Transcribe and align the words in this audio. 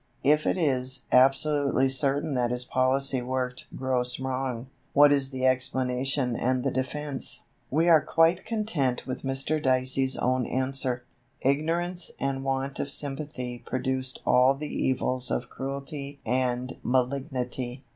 If 0.23 0.47
it 0.47 0.57
is 0.57 1.03
"absolutely 1.11 1.87
certain 1.87 2.33
that 2.33 2.49
his 2.49 2.65
policy 2.65 3.21
worked 3.21 3.67
gross 3.77 4.19
wrong," 4.19 4.65
what 4.93 5.11
is 5.11 5.29
the 5.29 5.45
explanation 5.45 6.35
and 6.35 6.63
the 6.63 6.71
defence? 6.71 7.41
We 7.69 7.87
are 7.87 8.01
quite 8.03 8.43
content 8.43 9.05
with 9.05 9.21
Mr. 9.21 9.61
Dicey's 9.61 10.17
own 10.17 10.47
answer. 10.47 11.03
"Ignorance 11.41 12.09
and 12.19 12.43
want 12.43 12.79
of 12.79 12.89
sympathy 12.91 13.59
produced 13.59 14.21
all 14.25 14.55
the 14.55 14.73
evils 14.75 15.29
of 15.29 15.51
cruelty 15.51 16.19
and 16.25 16.77
malignity. 16.81 17.83